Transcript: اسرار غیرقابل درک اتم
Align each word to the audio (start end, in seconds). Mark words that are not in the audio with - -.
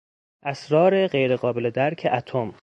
اسرار 0.43 1.07
غیرقابل 1.07 1.69
درک 1.69 2.07
اتم 2.13 2.53